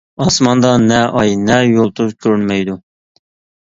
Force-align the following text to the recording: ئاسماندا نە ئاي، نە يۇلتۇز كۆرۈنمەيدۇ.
ئاسماندا 0.23 0.71
نە 0.89 1.01
ئاي، 1.17 1.31
نە 1.47 1.59
يۇلتۇز 1.73 2.17
كۆرۈنمەيدۇ. 2.25 2.79